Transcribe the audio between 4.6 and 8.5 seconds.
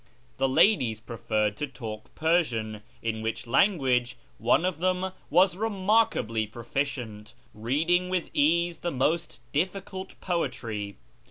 of them was remarkably proficient, reading with